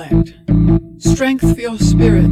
[0.00, 2.28] intellect, strength for your spirit,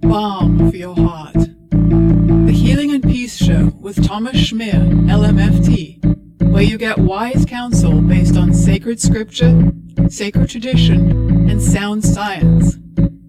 [0.00, 1.34] balm for your heart.
[1.70, 8.36] The Healing and Peace Show with Thomas Schmier, LMFT, where you get wise counsel based
[8.36, 9.72] on sacred scripture,
[10.08, 12.76] sacred tradition, and sound science.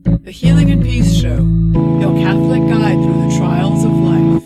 [0.06, 1.38] The Healing and Peace Show,
[2.02, 4.44] your Catholic guide through the trials of life.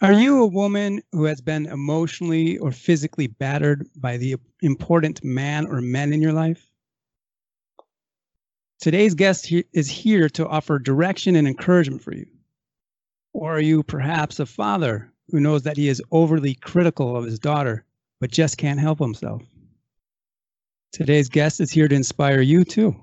[0.00, 5.66] Are you a woman who has been emotionally or physically battered by the important man
[5.66, 6.71] or men in your life?
[8.82, 12.26] Today's guest he- is here to offer direction and encouragement for you.
[13.32, 17.38] Or are you perhaps a father who knows that he is overly critical of his
[17.38, 17.86] daughter,
[18.20, 19.44] but just can't help himself?
[20.90, 22.96] Today's guest is here to inspire you too.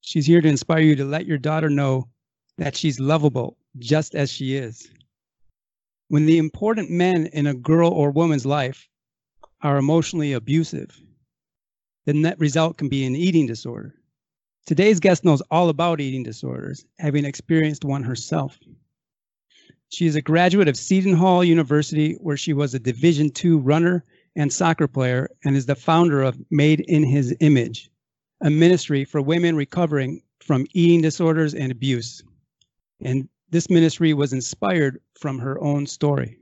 [0.00, 2.08] She's here to inspire you to let your daughter know
[2.58, 4.90] that she's lovable just as she is.
[6.08, 8.88] When the important men in a girl or woman's life
[9.62, 11.00] are emotionally abusive,
[12.06, 13.94] the net result can be an eating disorder.
[14.66, 18.58] Today's guest knows all about eating disorders, having experienced one herself.
[19.88, 24.04] She is a graduate of Seton Hall University, where she was a Division II runner
[24.36, 27.90] and soccer player, and is the founder of Made in His Image,
[28.40, 32.22] a ministry for women recovering from eating disorders and abuse.
[33.00, 36.38] And this ministry was inspired from her own story.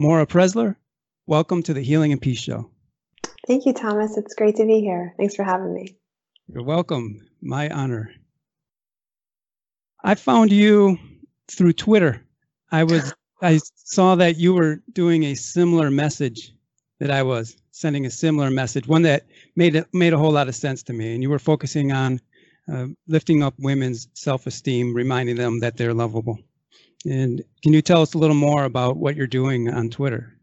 [0.00, 0.74] Maura Preszler,
[1.26, 2.70] welcome to the Healing and Peace Show.
[3.46, 4.16] Thank you, Thomas.
[4.16, 5.14] It's great to be here.
[5.16, 5.97] Thanks for having me.
[6.52, 7.28] You're welcome.
[7.42, 8.10] My honor.
[10.02, 10.98] I found you
[11.48, 12.24] through Twitter.
[12.72, 16.54] I was I saw that you were doing a similar message
[17.00, 19.26] that I was sending a similar message, one that
[19.56, 21.12] made it made a whole lot of sense to me.
[21.14, 22.18] And you were focusing on
[22.72, 26.38] uh, lifting up women's self-esteem, reminding them that they're lovable.
[27.04, 30.34] And can you tell us a little more about what you're doing on Twitter?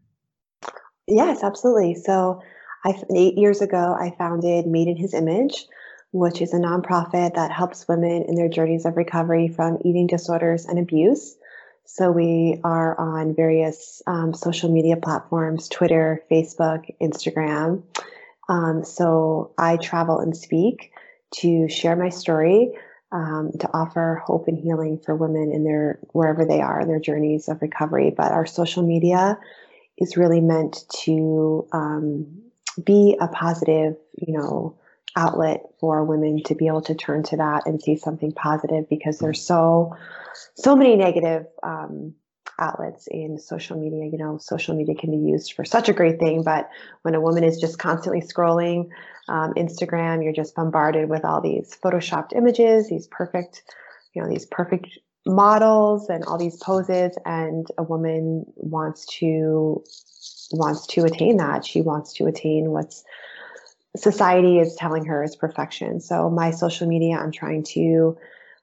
[1.08, 1.94] Yes, absolutely.
[1.96, 2.40] So,
[2.84, 5.66] I eight years ago I founded Made in His Image,
[6.16, 10.64] which is a nonprofit that helps women in their journeys of recovery from eating disorders
[10.64, 11.36] and abuse.
[11.84, 17.82] So we are on various um, social media platforms Twitter, Facebook, Instagram.
[18.48, 20.92] Um, so I travel and speak
[21.36, 22.72] to share my story,
[23.12, 27.00] um, to offer hope and healing for women in their wherever they are in their
[27.00, 28.12] journeys of recovery.
[28.16, 29.38] But our social media
[29.98, 32.42] is really meant to um,
[32.82, 34.76] be a positive, you know,
[35.16, 39.18] outlet for women to be able to turn to that and see something positive because
[39.18, 39.96] there's so
[40.54, 42.14] so many negative um,
[42.58, 44.06] outlets in social media.
[44.06, 46.68] You know social media can be used for such a great thing but
[47.02, 48.90] when a woman is just constantly scrolling
[49.28, 53.62] um, instagram you're just bombarded with all these photoshopped images these perfect
[54.12, 59.82] you know these perfect models and all these poses and a woman wants to
[60.52, 61.64] wants to attain that.
[61.64, 63.04] She wants to attain what's
[63.96, 66.00] society is telling her is perfection.
[66.00, 68.18] So my social media, I'm trying to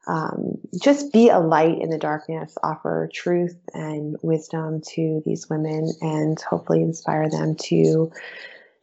[0.07, 5.89] um, just be a light in the darkness, offer truth and wisdom to these women,
[6.01, 8.11] and hopefully inspire them to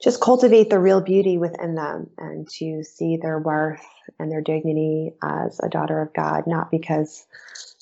[0.02, 3.84] just cultivate the real beauty within them and to see their worth
[4.18, 7.26] and their dignity as a daughter of God, not because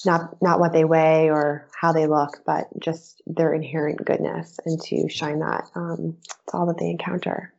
[0.04, 4.80] not not what they weigh or how they look, but just their inherent goodness, and
[4.82, 6.16] to shine that um,
[6.48, 7.52] to all that they encounter.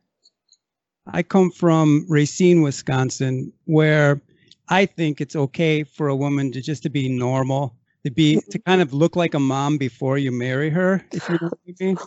[1.06, 4.20] I come from Racine, Wisconsin, where
[4.68, 7.74] I think it's okay for a woman to just to be normal,
[8.04, 11.04] to be to kind of look like a mom before you marry her.
[11.12, 11.98] If you know what I mean,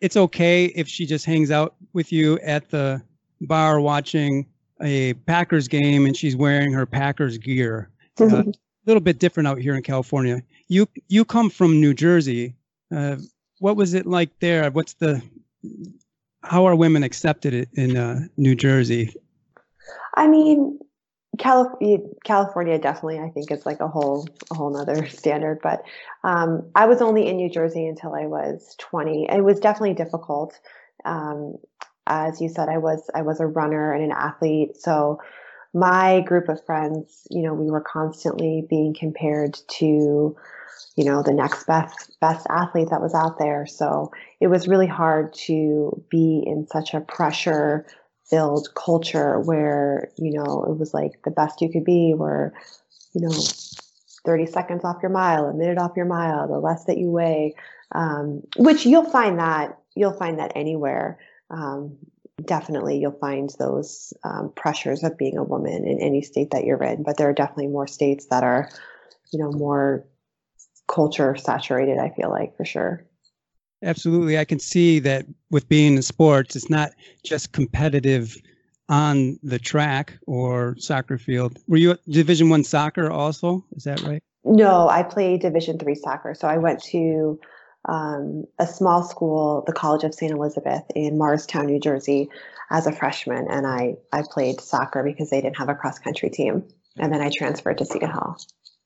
[0.00, 3.02] it's okay if she just hangs out with you at the
[3.40, 4.46] bar watching
[4.80, 7.88] a Packers game and she's wearing her Packers gear.
[8.20, 8.52] Uh, a
[8.86, 10.42] little bit different out here in California.
[10.68, 12.54] You you come from New Jersey.
[12.94, 13.16] Uh,
[13.58, 14.70] what was it like there?
[14.70, 15.22] What's the
[16.42, 19.14] how are women accepted in uh, New Jersey?
[20.14, 20.78] I mean,
[21.38, 25.60] California, California definitely, I think, is like a whole a whole nother standard.
[25.62, 25.82] But
[26.24, 29.28] um, I was only in New Jersey until I was 20.
[29.30, 30.58] It was definitely difficult.
[31.04, 31.56] Um,
[32.06, 35.20] as you said, I was I was a runner and an athlete, so
[35.74, 40.36] my group of friends, you know, we were constantly being compared to
[40.96, 43.66] you know the next best best athlete that was out there.
[43.66, 44.10] So
[44.40, 47.86] it was really hard to be in such a pressure
[48.28, 52.52] filled culture where you know it was like the best you could be were
[53.14, 53.34] you know
[54.24, 57.54] 30 seconds off your mile a minute off your mile the less that you weigh
[57.94, 61.18] um, which you'll find that you'll find that anywhere.
[61.50, 61.98] Um,
[62.42, 66.82] definitely you'll find those um, pressures of being a woman in any state that you're
[66.82, 68.68] in but there are definitely more states that are
[69.32, 70.04] you know more
[70.92, 73.04] culture saturated i feel like for sure
[73.82, 76.90] absolutely i can see that with being in sports it's not
[77.24, 78.36] just competitive
[78.92, 81.58] on the track or soccer field.
[81.66, 83.64] Were you at Division One soccer also?
[83.74, 84.22] Is that right?
[84.44, 86.34] No, I played Division three soccer.
[86.34, 87.40] So I went to
[87.88, 90.30] um, a small school, the College of St.
[90.30, 92.28] Elizabeth in Morristown, New Jersey,
[92.70, 96.28] as a freshman, and I I played soccer because they didn't have a cross country
[96.28, 96.64] team,
[96.98, 98.36] and then I transferred to Seton Hall.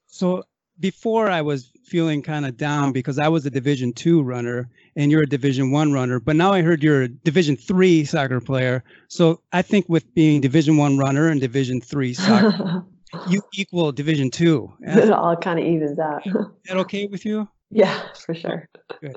[0.07, 0.45] So
[0.79, 5.11] before I was feeling kind of down because I was a Division two runner and
[5.11, 8.83] you're a Division one runner, but now I heard you're a Division three soccer player.
[9.09, 12.85] So I think with being Division one runner and Division three soccer,
[13.29, 14.73] you equal Division two.
[14.81, 16.27] it all kind of evens out.
[16.27, 16.35] Is
[16.67, 17.49] that okay with you?
[17.71, 18.69] Yeah, for sure.
[19.01, 19.17] Good.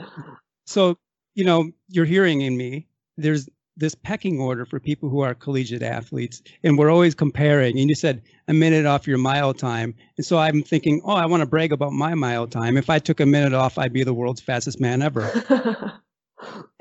[0.66, 0.98] So
[1.36, 2.88] you know you're hearing in me.
[3.18, 7.80] There's this pecking order for people who are collegiate athletes and we're always comparing.
[7.80, 9.96] And you said a minute off your mile time.
[10.18, 12.78] And so i'm thinking oh i want to brag about my mile time.
[12.78, 15.94] If i took a minute off i'd be the world's fastest man ever.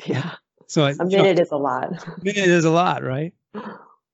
[0.07, 0.35] Yeah.
[0.69, 1.91] So a minute know, is a lot.
[2.07, 3.33] A minute is a lot right?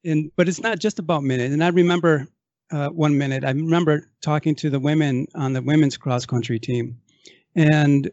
[0.04, 1.52] And but it's not just about minute.
[1.52, 2.28] And i remember
[2.70, 6.98] uh, one minute i remember talking to the women on the women's cross country team.
[7.54, 8.10] And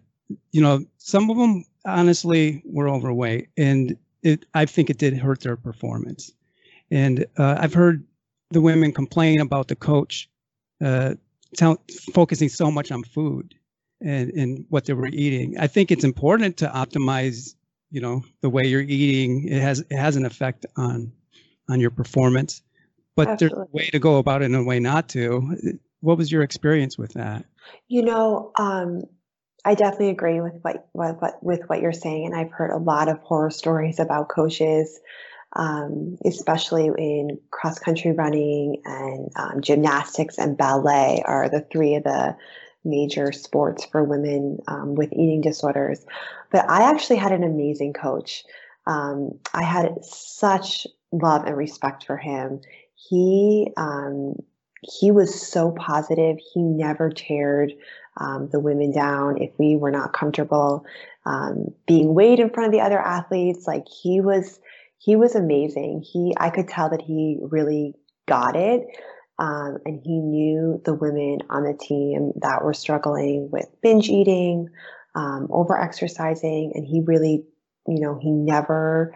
[0.51, 3.49] you know some of them honestly were overweight.
[3.57, 6.31] And it, I think it did hurt their performance.
[6.89, 8.05] And uh, I've heard
[8.51, 10.29] the women complain about the coach
[10.83, 11.15] uh,
[12.13, 13.55] focusing so much on food
[14.01, 15.57] and, and what they were eating.
[15.59, 17.55] I think it's important to optimize,
[17.91, 19.47] you know, the way you're eating.
[19.47, 21.11] It has it has an effect on
[21.69, 22.61] on your performance,
[23.15, 23.57] but Absolutely.
[23.57, 25.79] there's a way to go about it and a way not to.
[26.01, 27.45] What was your experience with that?
[27.87, 29.03] You know, um,
[29.63, 32.77] I definitely agree with what, what, what, with what you're saying, and I've heard a
[32.77, 34.99] lot of horror stories about coaches,
[35.53, 42.03] um, especially in cross country running and um, gymnastics and ballet are the three of
[42.03, 42.35] the
[42.83, 46.03] major sports for women um, with eating disorders.
[46.51, 48.43] But I actually had an amazing coach.
[48.87, 52.61] Um, I had such love and respect for him.
[52.95, 54.37] He um,
[54.81, 56.37] he was so positive.
[56.53, 57.77] He never teared
[58.17, 60.85] um, the women down if we were not comfortable
[61.25, 63.67] um, being weighed in front of the other athletes.
[63.67, 64.59] Like he was,
[64.97, 66.01] he was amazing.
[66.01, 67.93] He, I could tell that he really
[68.27, 68.85] got it.
[69.39, 74.69] Um, and he knew the women on the team that were struggling with binge eating,
[75.15, 77.43] um, over exercising, and he really,
[77.87, 79.15] you know, he never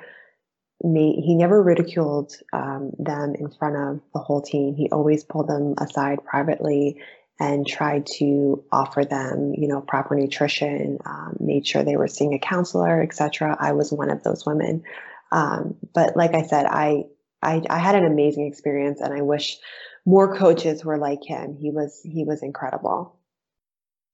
[0.84, 4.76] made, he never ridiculed um, them in front of the whole team.
[4.76, 7.02] He always pulled them aside privately
[7.40, 12.34] and tried to offer them, you know, proper nutrition, um, made sure they were seeing
[12.34, 13.58] a counselor, etc.
[13.60, 14.84] I was one of those women.
[15.32, 17.06] Um, but like I said, I,
[17.42, 19.58] I, I had an amazing experience, and I wish
[20.06, 21.58] more coaches were like him.
[21.60, 23.18] He was he was incredible.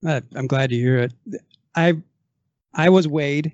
[0.06, 1.14] Uh, I'm glad to hear it.
[1.76, 1.98] I
[2.74, 3.54] I was weighed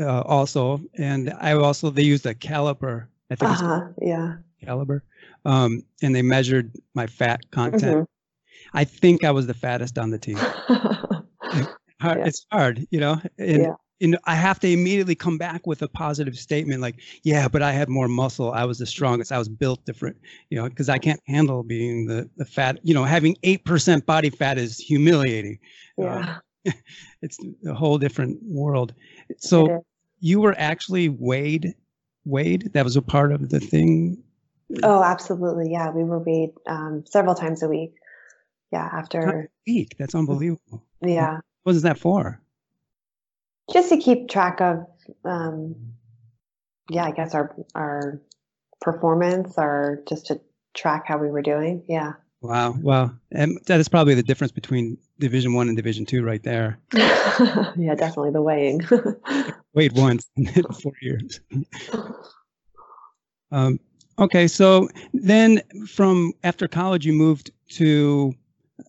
[0.00, 3.06] uh, also, and I also they used a caliper.
[3.30, 5.02] I think uh-huh, yeah caliber,
[5.44, 7.96] um, and they measured my fat content.
[7.96, 8.76] Mm-hmm.
[8.76, 10.38] I think I was the fattest on the team.
[10.68, 12.26] yeah.
[12.26, 13.20] It's hard, you know.
[13.38, 13.74] And, yeah.
[14.00, 17.72] and I have to immediately come back with a positive statement, like, "Yeah, but I
[17.72, 18.52] had more muscle.
[18.52, 19.32] I was the strongest.
[19.32, 20.16] I was built different,
[20.50, 22.78] you know, because I can't handle being the the fat.
[22.82, 25.58] You know, having eight percent body fat is humiliating.
[25.96, 26.38] Yeah, uh,
[27.22, 28.94] it's a whole different world.
[29.38, 29.84] So
[30.20, 31.74] you were actually weighed.
[32.24, 32.72] Weighed.
[32.72, 34.22] That was a part of the thing.
[34.82, 35.70] Oh, absolutely.
[35.70, 37.94] Yeah, we were weighed um, several times a week
[38.74, 39.94] yeah, after a week.
[39.98, 40.84] That's unbelievable.
[41.00, 41.38] Yeah.
[41.62, 42.40] What is that for?
[43.72, 44.86] Just to keep track of,
[45.24, 45.76] um,
[46.90, 48.20] yeah, I guess our our
[48.80, 50.40] performance, or just to
[50.74, 51.84] track how we were doing.
[51.88, 52.14] Yeah.
[52.44, 52.76] Wow.
[52.78, 56.78] Well, and that is probably the difference between Division One and Division Two, right there.
[56.92, 58.82] yeah, definitely the weighing.
[59.74, 60.46] Weighed once in
[60.82, 61.40] four years.
[63.50, 63.80] Um,
[64.18, 68.34] okay, so then from after college, you moved to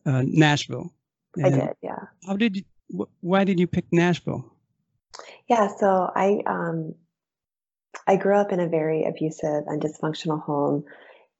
[0.05, 0.93] uh, Nashville.
[1.41, 1.99] I did, yeah.
[2.27, 2.63] How did you?
[2.93, 4.53] Wh- why did you pick Nashville?
[5.47, 6.93] Yeah, so I um,
[8.05, 10.83] I grew up in a very abusive and dysfunctional home,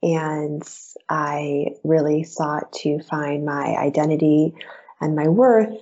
[0.05, 0.61] and
[1.09, 4.53] I really sought to find my identity
[5.01, 5.73] and my worth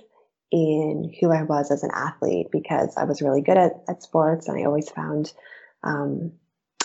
[0.50, 4.48] in who I was as an athlete because I was really good at, at sports
[4.48, 5.30] and I always found
[5.82, 6.32] um,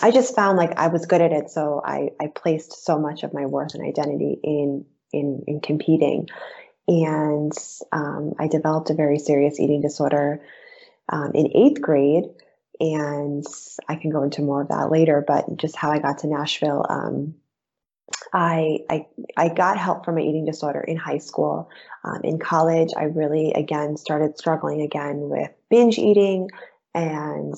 [0.02, 1.50] I just found like I was good at it.
[1.50, 6.28] So I, I placed so much of my worth and identity in in, in competing.
[6.86, 7.52] And
[7.90, 10.42] um, I developed a very serious eating disorder
[11.08, 12.24] um, in eighth grade.
[12.80, 13.44] And
[13.88, 16.86] I can go into more of that later, but just how I got to Nashville.
[16.88, 17.34] Um,
[18.32, 19.06] I, I,
[19.36, 21.68] I got help from my eating disorder in high school.
[22.04, 26.48] Um, in college, I really again started struggling again with binge eating
[26.94, 27.54] and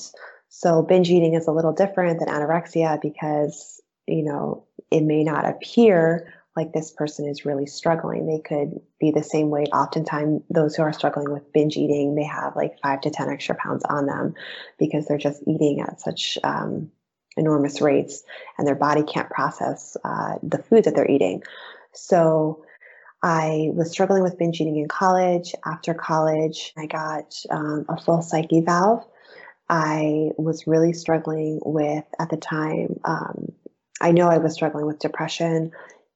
[0.54, 5.48] So binge eating is a little different than anorexia because, you know, it may not
[5.48, 8.26] appear like this person is really struggling.
[8.26, 9.68] They could be the same weight.
[9.72, 13.54] Oftentimes, those who are struggling with binge eating, they have like five to 10 extra
[13.54, 14.34] pounds on them
[14.78, 16.90] because they're just eating at such um,
[17.36, 18.22] enormous rates
[18.58, 21.42] and their body can't process uh, the food that they're eating.
[21.92, 22.64] So,
[23.24, 25.54] I was struggling with binge eating in college.
[25.64, 29.08] After college, I got um, a full psych eval.
[29.68, 33.52] I was really struggling with, at the time, um,
[34.00, 35.70] I know I was struggling with depression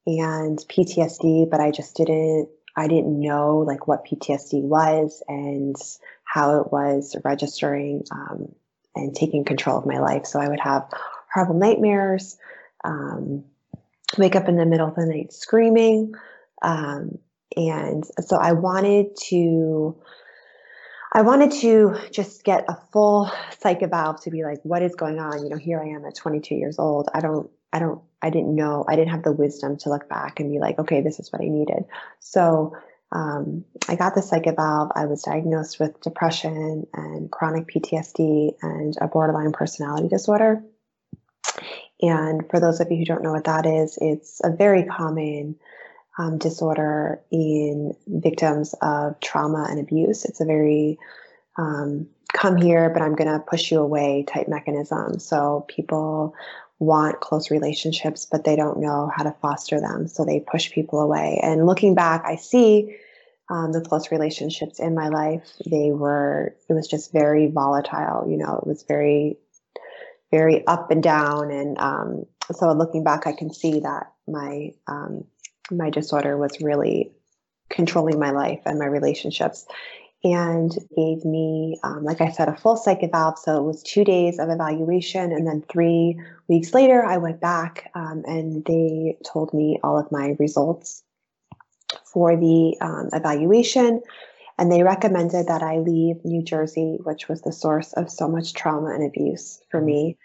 [0.07, 5.77] and PTSD, but I just didn't I didn't know like what PTSD was and
[6.25, 8.55] how it was registering um,
[8.95, 10.27] and taking control of my life.
[10.27, 10.87] So I would have
[11.33, 12.37] horrible nightmares,
[12.85, 13.45] um,
[14.19, 16.15] wake up in the middle of the night screaming,
[16.63, 17.19] um,
[17.57, 19.97] and so I wanted to.
[21.13, 25.19] I wanted to just get a full psych eval to be like, what is going
[25.19, 25.43] on?
[25.43, 27.09] You know, here I am at 22 years old.
[27.15, 30.41] I don't I don't, I didn't know, I didn't have the wisdom to look back
[30.41, 31.85] and be like, okay, this is what I needed.
[32.21, 32.77] So
[33.13, 34.91] um, I got the psych eval.
[34.95, 40.63] I was diagnosed with depression and chronic PTSD and a borderline personality disorder.
[42.01, 45.57] And for those of you who don't know what that is, it's a very common
[46.19, 50.25] um, disorder in victims of trauma and abuse.
[50.25, 50.99] It's a very
[51.57, 55.19] um, come here, but I'm going to push you away type mechanism.
[55.19, 56.35] So people
[56.79, 60.09] want close relationships, but they don't know how to foster them.
[60.09, 61.41] So they push people away.
[61.43, 62.97] And looking back, I see
[63.49, 65.49] um, the close relationships in my life.
[65.71, 68.29] They were, it was just very volatile.
[68.29, 69.39] You know, it was very,
[70.31, 71.51] very up and down.
[71.51, 75.25] And um, so looking back, I can see that my, um,
[75.71, 77.13] my disorder was really
[77.71, 79.67] controlling my life and my relationships
[80.33, 83.37] and gave me, um, like I said, a full psych eval.
[83.37, 85.31] So it was two days of evaluation.
[85.33, 86.19] And then three
[86.49, 91.05] weeks later, I went back um, and they told me all of my results
[92.05, 94.03] for the um, evaluation.
[94.59, 98.55] And they recommended that I leave New Jersey, which was the source of so much
[98.55, 100.17] trauma and abuse for me,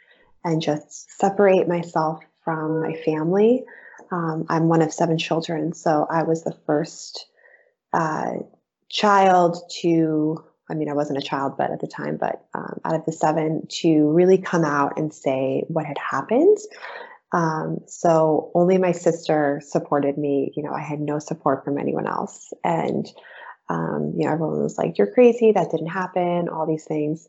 [0.43, 3.65] and just separate myself from my family.
[4.09, 7.27] Um, I'm one of seven children, so I was the first.
[7.93, 8.35] Uh,
[8.91, 12.95] child to I mean, I wasn't a child, but at the time, but um, out
[12.95, 16.57] of the seven, to really come out and say what had happened.
[17.33, 20.53] Um, so only my sister supported me.
[20.55, 22.53] You know, I had no support from anyone else.
[22.63, 23.05] And,
[23.67, 25.51] um, you know, everyone was like, you're crazy.
[25.51, 27.27] That didn't happen, all these things.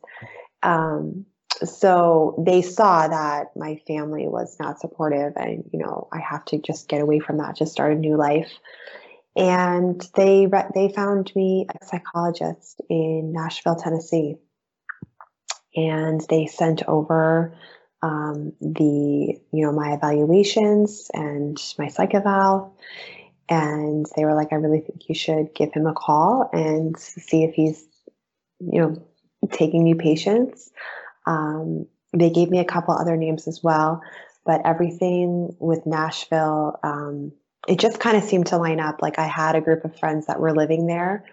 [0.61, 1.25] Um,
[1.65, 6.57] so they saw that my family was not supportive and, you know, I have to
[6.59, 8.51] just get away from that, just start a new life
[9.35, 14.35] and they re- they found me a psychologist in Nashville, Tennessee,
[15.75, 17.57] and they sent over
[18.01, 22.77] um, the you know my evaluations and my psych eval,
[23.49, 27.43] and they were like, I really think you should give him a call and see
[27.43, 27.85] if he's
[28.59, 29.07] you know
[29.51, 30.69] taking new patients.
[31.25, 34.01] Um, they gave me a couple other names as well,
[34.45, 36.79] but everything with Nashville.
[36.83, 37.31] Um,
[37.67, 39.01] it just kind of seemed to line up.
[39.01, 41.25] Like I had a group of friends that were living there.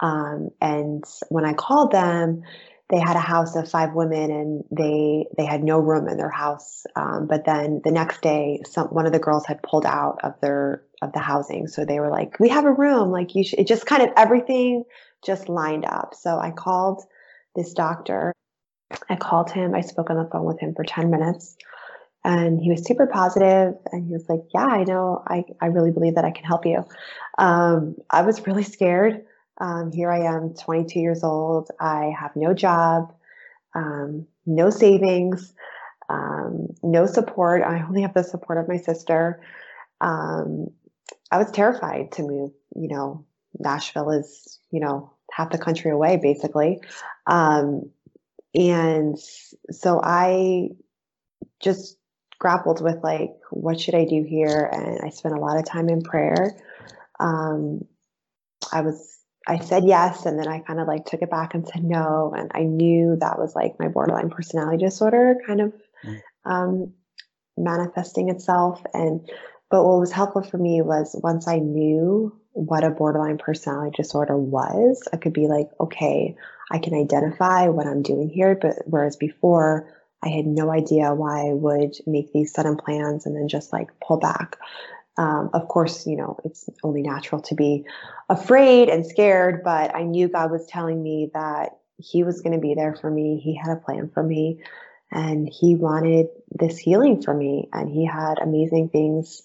[0.00, 2.42] Um, and when I called them,
[2.88, 6.30] they had a house of five women and they they had no room in their
[6.30, 6.84] house.
[6.96, 10.34] Um, but then the next day, some one of the girls had pulled out of
[10.40, 13.60] their of the housing, so they were like, "We have a room." Like you, should,
[13.60, 14.84] it just kind of everything
[15.24, 16.14] just lined up.
[16.14, 17.02] So I called
[17.54, 18.32] this doctor.
[19.08, 19.74] I called him.
[19.74, 21.56] I spoke on the phone with him for ten minutes.
[22.22, 25.22] And he was super positive and he was like, Yeah, I know.
[25.26, 26.84] I, I really believe that I can help you.
[27.38, 29.24] Um, I was really scared.
[29.58, 31.70] Um, here I am, 22 years old.
[31.80, 33.14] I have no job,
[33.74, 35.52] um, no savings,
[36.08, 37.62] um, no support.
[37.62, 39.40] I only have the support of my sister.
[40.00, 40.68] Um,
[41.30, 42.52] I was terrified to move.
[42.74, 43.24] You know,
[43.58, 46.80] Nashville is, you know, half the country away, basically.
[47.26, 47.90] Um,
[48.54, 49.18] and
[49.70, 50.70] so I
[51.60, 51.96] just
[52.40, 54.68] grappled with like what should i do here?
[54.72, 56.56] And i spent a lot of time in prayer.
[57.20, 57.84] Um,
[58.72, 61.68] i was i said yes and then i kind of like took it back and
[61.68, 62.34] said no.
[62.36, 65.72] And i knew that was like my borderline personality disorder kind of
[66.04, 66.20] mm.
[66.44, 66.94] um,
[67.56, 68.82] manifesting itself.
[68.94, 69.30] And
[69.70, 74.36] but what was helpful for me was once i knew what a borderline personality disorder
[74.36, 76.36] was i could be like okay
[76.70, 79.88] i can identify what i'm doing here but whereas before
[80.22, 83.88] I had no idea why I would make these sudden plans and then just like
[84.00, 84.58] pull back.
[85.16, 87.84] Um, of course, you know, it's only natural to be
[88.28, 92.58] afraid and scared, but I knew God was telling me that, he was going to
[92.58, 93.38] be there for me.
[93.44, 94.60] He had a plan for me
[95.12, 99.42] and he wanted this healing for me and he had amazing things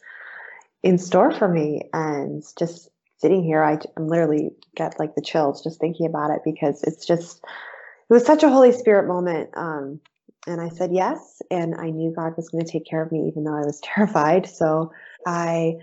[0.83, 5.79] in store for me and just sitting here I, literally get like the chills just
[5.79, 9.99] thinking about it because it's just it was such a holy spirit moment um,
[10.47, 13.27] and i said yes and i knew god was going to take care of me
[13.27, 14.91] even though i was terrified so
[15.25, 15.73] i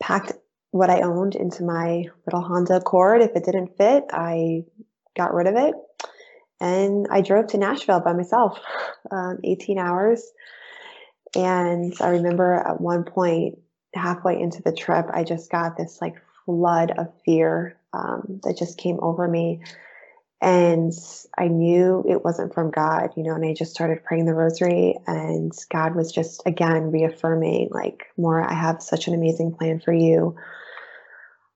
[0.00, 0.32] packed
[0.70, 4.62] what i owned into my little honda accord if it didn't fit i
[5.16, 5.74] got rid of it
[6.62, 8.60] and I drove to Nashville by myself,
[9.10, 10.22] um, 18 hours.
[11.34, 13.58] And I remember at one point,
[13.94, 16.14] halfway into the trip, I just got this like
[16.46, 19.62] flood of fear um, that just came over me.
[20.42, 20.92] And
[21.38, 24.98] I knew it wasn't from God, you know, and I just started praying the rosary,
[25.06, 29.92] and God was just again reaffirming, like, Maura, I have such an amazing plan for
[29.92, 30.36] you.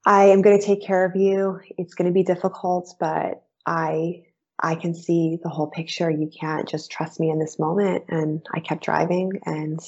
[0.07, 1.59] I am going to take care of you.
[1.76, 4.23] It's going to be difficult, but I
[4.62, 6.11] I can see the whole picture.
[6.11, 8.05] You can't just trust me in this moment.
[8.09, 9.81] And I kept driving and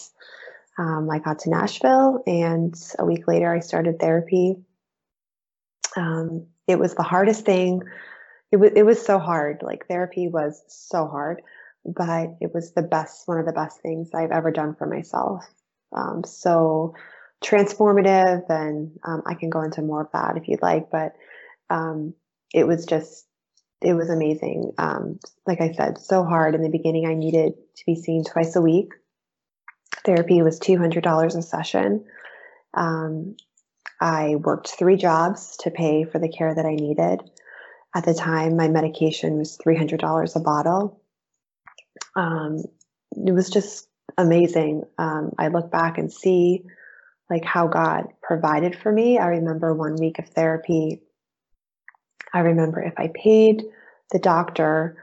[0.78, 2.23] um, I got to Nashville.
[2.26, 4.57] And a week later, I started therapy.
[5.97, 7.83] Um, it was the hardest thing.
[8.50, 9.62] It was, it was so hard.
[9.62, 11.43] Like therapy was so hard,
[11.85, 15.45] but it was the best, one of the best things I've ever done for myself.
[15.93, 16.95] Um, so
[17.43, 18.45] transformative.
[18.49, 21.14] And um, I can go into more of that if you'd like, but
[21.71, 22.14] um,
[22.52, 23.26] it was just
[23.81, 24.73] it was amazing.
[24.78, 27.07] Um, like I said, so hard in the beginning.
[27.07, 28.93] I needed to be seen twice a week.
[30.05, 32.05] Therapy was two hundred dollars a session.
[32.75, 33.37] Um,
[34.00, 37.21] I worked three jobs to pay for the care that I needed.
[37.95, 41.00] At the time, my medication was three hundred dollars a bottle.
[42.14, 42.64] Um,
[43.12, 44.85] it was just amazing.
[44.99, 46.64] Um, I look back and see
[47.30, 49.18] like how God provided for me.
[49.18, 51.02] I remember one week of therapy
[52.33, 53.64] I remember if I paid
[54.12, 54.97] the doctor,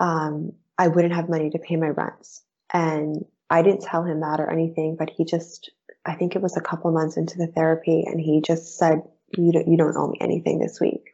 [0.00, 2.42] um, I wouldn't have money to pay my rents.
[2.72, 5.70] And I didn't tell him that or anything, but he just,
[6.04, 9.02] I think it was a couple months into the therapy, and he just said,
[9.36, 11.10] "You don't, you don't owe me anything this week."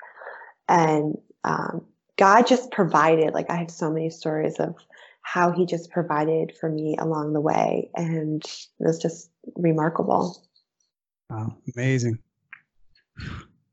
[0.71, 1.85] And um,
[2.17, 3.35] God just provided.
[3.35, 4.77] Like I have so many stories of
[5.23, 10.41] how He just provided for me along the way, and it was just remarkable.
[11.29, 12.19] Wow, amazing.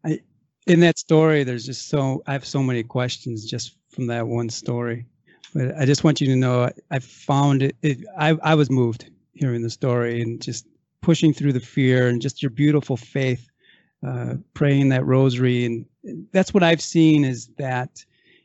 [0.04, 0.20] I
[0.66, 4.50] in that story, there's just so I have so many questions just from that one
[4.50, 5.06] story.
[5.54, 8.00] But I just want you to know I, I found it, it.
[8.18, 10.66] I I was moved hearing the story and just
[11.02, 13.50] pushing through the fear and just your beautiful faith,
[14.06, 15.86] uh, praying that rosary, and
[16.32, 18.04] that's what I've seen is that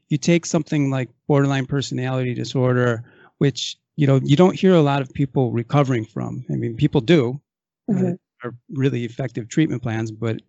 [0.08, 3.04] you take something like borderline personality disorder,
[3.38, 6.44] which you know you don't hear a lot of people recovering from.
[6.50, 7.40] I mean, people do.
[7.88, 8.06] Uh, mm-hmm.
[8.06, 10.42] Uh, are really effective treatment plans, but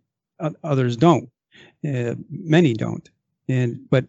[0.64, 1.30] others don't.
[1.88, 3.08] Uh, many don't.
[3.48, 4.04] And but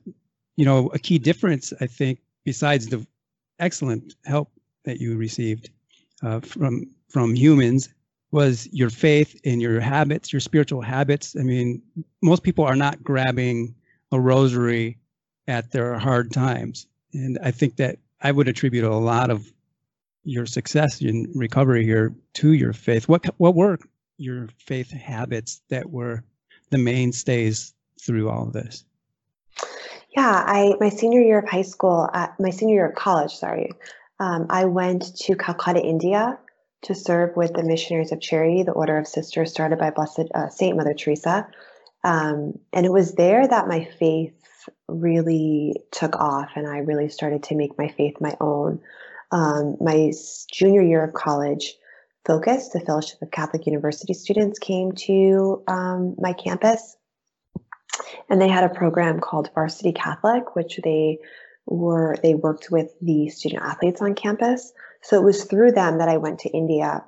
[0.56, 3.06] you know, a key difference I think, besides the
[3.60, 4.52] excellent help
[4.86, 5.70] that you received
[6.24, 7.90] uh, from from humans,
[8.32, 11.36] was your faith and your habits, your spiritual habits.
[11.40, 11.82] I mean,
[12.22, 13.76] most people are not grabbing
[14.12, 14.98] a rosary
[15.48, 19.52] at their hard times, and I think that I would attribute a lot of
[20.24, 23.08] your success in recovery here to your faith.
[23.08, 23.78] What what were
[24.18, 26.24] your faith habits that were
[26.72, 28.86] the mainstays through all of this?
[30.18, 33.72] Yeah, I my senior year of high school, uh, my senior year of college, sorry,
[34.20, 36.40] um, I went to Calcutta, India,
[36.86, 40.50] to serve with the Missionaries of Charity, the Order of Sisters started by Blessed uh,
[40.50, 41.48] Saint Mother Teresa,
[42.04, 44.34] um, and it was there that my faith
[44.88, 48.82] really took off, and I really started to make my faith my own.
[49.32, 50.12] Um, my
[50.52, 51.76] junior year of college,
[52.26, 56.96] Focus, the Fellowship of Catholic University students, came to um, my campus
[58.30, 61.20] and they had a program called Varsity Catholic, which they
[61.66, 64.74] were they worked with the student athletes on campus.
[65.06, 67.04] So it was through them that I went to India.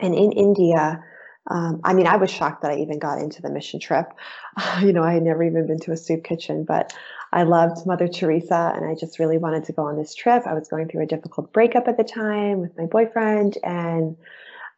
[0.00, 1.02] And in India,
[1.48, 4.06] um, I mean, I was shocked that I even got into the mission trip.
[4.80, 6.92] you know, I had never even been to a soup kitchen, but
[7.32, 10.42] I loved Mother Teresa and I just really wanted to go on this trip.
[10.44, 14.16] I was going through a difficult breakup at the time with my boyfriend and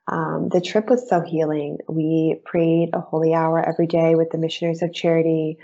[0.06, 1.78] um, the trip was so healing.
[1.88, 5.56] We prayed a holy hour every day with the Missionaries of Charity.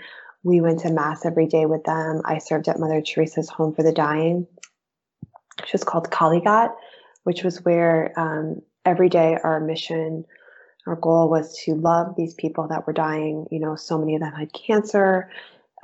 [0.43, 2.21] We went to Mass every day with them.
[2.25, 4.47] I served at Mother Teresa's Home for the Dying,
[5.61, 6.73] which was called Kalighat,
[7.23, 10.25] which was where um, every day our mission,
[10.87, 13.47] our goal was to love these people that were dying.
[13.51, 15.29] You know, so many of them had cancer.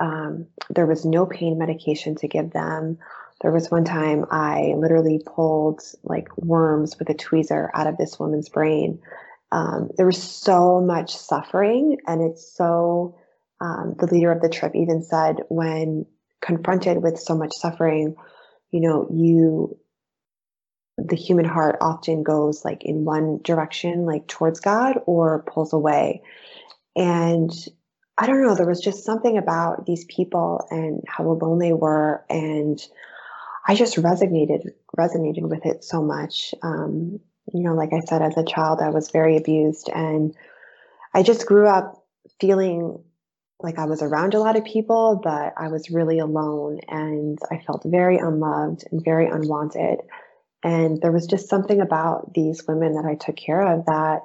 [0.00, 2.98] Um, there was no pain medication to give them.
[3.40, 8.18] There was one time I literally pulled like worms with a tweezer out of this
[8.18, 9.00] woman's brain.
[9.52, 13.16] Um, there was so much suffering, and it's so.
[13.60, 16.06] Um, the leader of the trip even said when
[16.40, 18.14] confronted with so much suffering,
[18.70, 19.78] you know, you
[20.98, 26.22] the human heart often goes like in one direction, like towards God, or pulls away.
[26.96, 27.52] And
[28.18, 32.24] I don't know, there was just something about these people and how alone they were.
[32.28, 32.84] And
[33.68, 36.54] I just resonated resonated with it so much.
[36.62, 37.20] Um,
[37.52, 40.34] you know, like I said, as a child, I was very abused, and
[41.14, 42.04] I just grew up
[42.40, 43.02] feeling
[43.60, 47.58] like I was around a lot of people, but I was really alone, and I
[47.58, 50.00] felt very unloved and very unwanted.
[50.62, 54.20] And there was just something about these women that I took care of that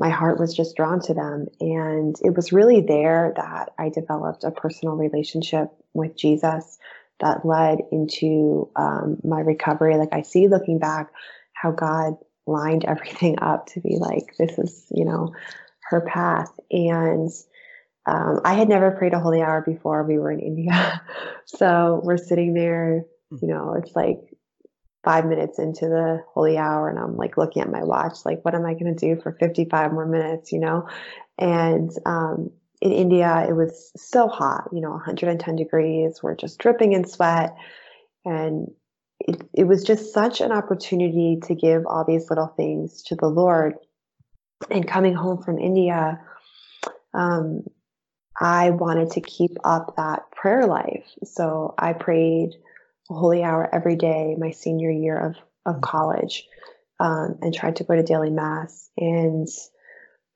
[0.00, 1.46] my heart was just drawn to them.
[1.60, 6.78] And it was really there that I developed a personal relationship with Jesus
[7.20, 9.98] that led into um, my recovery.
[9.98, 11.12] Like I see looking back
[11.52, 12.14] how God
[12.46, 15.34] lined everything up to be like, this is, you know,
[15.90, 16.50] her path.
[16.70, 17.30] And
[18.06, 21.02] um, I had never prayed a holy hour before we were in India.
[21.44, 24.18] so we're sitting there, you know, it's like
[25.04, 28.54] five minutes into the holy hour and I'm like looking at my watch, like, what
[28.54, 30.88] am I going to do for 55 more minutes, you know?
[31.38, 36.20] And um, in India, it was so hot, you know, 110 degrees.
[36.22, 37.54] We're just dripping in sweat.
[38.24, 38.68] And
[39.20, 43.28] it, it was just such an opportunity to give all these little things to the
[43.28, 43.74] Lord.
[44.70, 46.20] And coming home from India,
[47.14, 47.64] um,
[48.40, 51.04] I wanted to keep up that prayer life.
[51.24, 52.54] So I prayed
[53.10, 55.82] a holy hour every day my senior year of, of mm-hmm.
[55.82, 56.48] college
[56.98, 58.90] um, and tried to go to daily mass.
[58.96, 59.46] And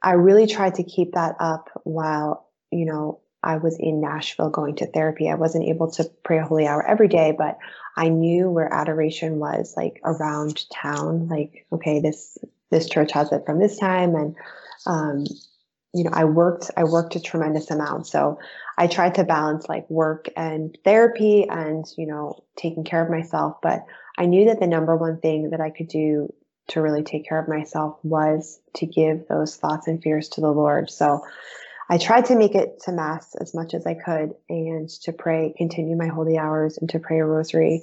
[0.03, 4.77] I really tried to keep that up while, you know, I was in Nashville going
[4.77, 5.29] to therapy.
[5.29, 7.59] I wasn't able to pray a holy hour every day, but
[7.97, 11.29] I knew where adoration was like around town.
[11.29, 12.38] Like, okay, this
[12.71, 14.35] this church has it from this time, and
[14.87, 15.27] um,
[15.94, 18.09] you know, I worked, I worked a tremendous amount.
[18.09, 18.38] So
[18.76, 23.59] I tried to balance like work and therapy and, you know, taking care of myself.
[23.62, 23.87] But
[24.18, 26.33] I knew that the number one thing that I could do
[26.68, 30.50] to really take care of myself was to give those thoughts and fears to the
[30.50, 30.90] Lord.
[30.90, 31.20] So
[31.88, 35.54] I tried to make it to mass as much as I could and to pray,
[35.57, 37.83] continue my holy hours and to pray a rosary.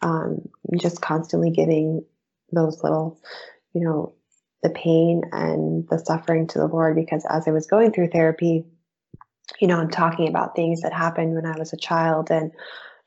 [0.00, 2.06] Um, just constantly giving
[2.52, 3.20] those little,
[3.74, 4.14] you know,
[4.62, 8.64] the pain and the suffering to the Lord because as I was going through therapy,
[9.60, 12.52] you know, I'm talking about things that happened when I was a child and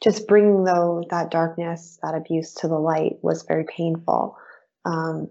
[0.04, 4.38] just bringing though that darkness, that abuse to the light was very painful.
[4.86, 5.30] Um,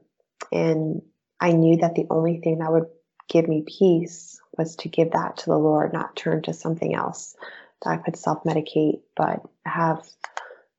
[0.50, 1.02] and
[1.40, 2.86] I knew that the only thing that would
[3.28, 7.34] give me peace was to give that to the Lord, not turn to something else
[7.82, 10.06] that I could self medicate, but have,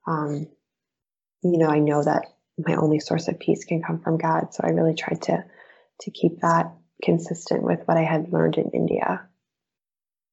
[0.07, 0.47] um,
[1.43, 2.25] you know, I know that
[2.57, 4.53] my only source of peace can come from God.
[4.53, 5.43] So I really tried to
[6.01, 6.71] to keep that
[7.03, 9.21] consistent with what I had learned in India.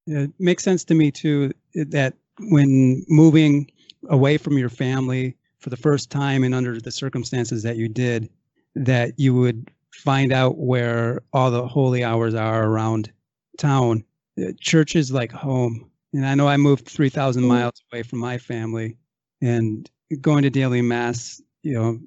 [0.07, 3.71] It makes sense to me too that when moving
[4.09, 8.29] away from your family for the first time and under the circumstances that you did,
[8.75, 13.11] that you would find out where all the holy hours are around
[13.57, 14.03] town.
[14.41, 15.89] Uh, church is like home.
[16.13, 17.47] And I know I moved 3,000 mm.
[17.47, 18.97] miles away from my family
[19.41, 21.99] and going to daily mass, you know,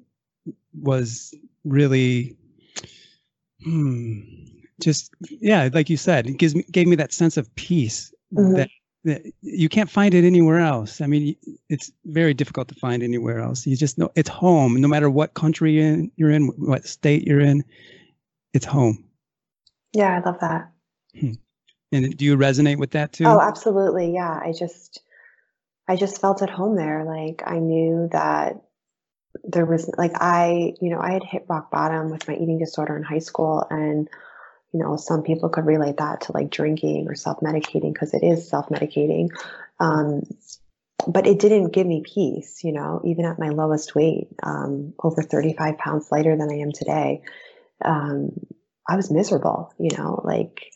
[0.81, 1.33] was
[1.63, 2.35] really
[3.63, 4.19] hmm,
[4.81, 8.55] just yeah, like you said, it gives me gave me that sense of peace mm-hmm.
[8.55, 8.69] that,
[9.03, 11.01] that you can't find it anywhere else.
[11.01, 11.35] I mean,
[11.69, 13.65] it's very difficult to find anywhere else.
[13.65, 15.73] You just know it's home, no matter what country
[16.15, 17.63] you're in, what state you're in,
[18.53, 19.03] it's home.
[19.93, 20.71] Yeah, I love that.
[21.19, 21.33] Hmm.
[21.91, 23.25] And do you resonate with that too?
[23.25, 24.13] Oh, absolutely.
[24.13, 25.01] Yeah, I just
[25.87, 27.05] I just felt at home there.
[27.05, 28.64] Like I knew that
[29.47, 32.97] there was like I, you know, I had hit rock bottom with my eating disorder
[32.97, 34.09] in high school and
[34.75, 38.49] you know, some people could relate that to like drinking or self-medicating because it is
[38.49, 39.29] self-medicating.
[39.79, 40.23] Um,
[41.07, 45.21] but it didn't give me peace, you know, even at my lowest weight, um, over
[45.21, 47.21] 35 pounds lighter than I am today.
[47.85, 48.31] Um,
[48.87, 50.71] I was miserable, you know, like,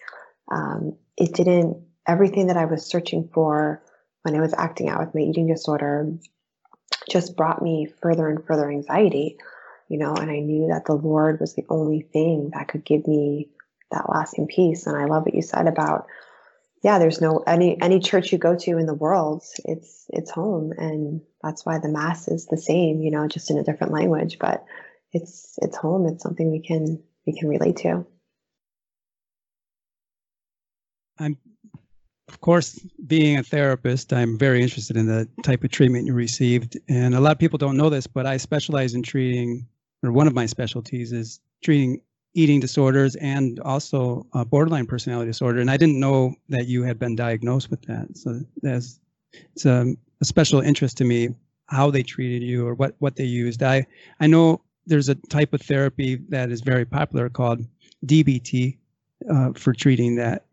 [0.50, 3.84] um, it didn't, everything that I was searching for
[4.24, 6.14] when I was acting out with my eating disorder
[7.10, 9.38] just brought me further and further anxiety,
[9.88, 13.08] you know, and I knew that the Lord was the only thing that could give
[13.08, 13.50] me
[13.92, 14.88] that lasting peace.
[14.88, 16.08] And I love what you said about,
[16.84, 20.72] yeah, there's no any any church you go to in the world, it's it's home.
[20.78, 24.38] And that's why the mass is the same, you know, just in a different language.
[24.40, 24.64] But
[25.12, 26.08] it's it's home.
[26.08, 28.06] It's something we can we can relate to.
[31.20, 31.38] I'm
[32.30, 36.78] of course, being a therapist, I'm very interested in the type of treatment you received.
[36.88, 39.68] And a lot of people don't know this, but I specialize in treating,
[40.04, 42.02] or one of my specialties is treating
[42.36, 45.60] eating disorders and also borderline personality disorder.
[45.60, 48.16] And I didn't know that you had been diagnosed with that.
[48.16, 49.00] So that's
[49.56, 51.30] it's a a special interest to me
[51.68, 53.64] how they treated you or what what they used.
[53.64, 53.88] I
[54.20, 57.66] I know there's a type of therapy that is very popular called
[58.06, 58.78] DBT
[59.30, 60.46] uh, for treating that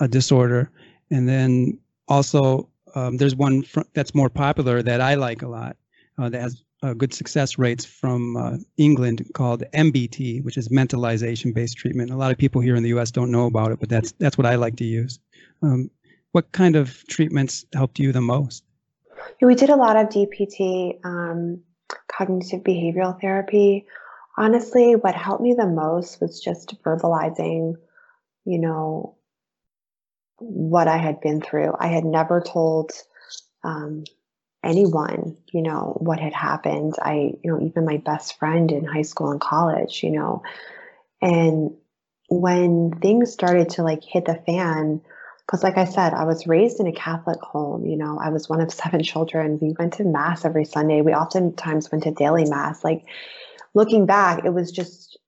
[0.00, 0.70] a disorder,
[1.10, 5.76] and then also um, there's one fr- that's more popular that I like a lot
[6.18, 11.54] uh, that has uh, good success rates from uh, England called MBT, which is mentalization
[11.54, 12.10] based treatment.
[12.10, 13.10] A lot of people here in the U.S.
[13.10, 15.18] don't know about it, but that's that's what I like to use.
[15.62, 15.90] Um,
[16.32, 18.64] what kind of treatments helped you the most?
[19.40, 21.62] We did a lot of DBT, um,
[22.08, 23.86] cognitive behavioral therapy.
[24.36, 27.74] Honestly, what helped me the most was just verbalizing,
[28.44, 29.16] you know,
[30.38, 31.74] what I had been through.
[31.78, 32.92] I had never told
[33.62, 34.04] um,
[34.62, 36.94] anyone, you know, what had happened.
[37.00, 40.42] I, you know, even my best friend in high school and college, you know.
[41.22, 41.74] And
[42.28, 45.00] when things started to like hit the fan,
[45.46, 48.48] because like I said, I was raised in a Catholic home, you know, I was
[48.48, 49.58] one of seven children.
[49.60, 51.02] We went to mass every Sunday.
[51.02, 52.82] We oftentimes went to daily mass.
[52.82, 53.04] Like
[53.74, 55.18] looking back, it was just,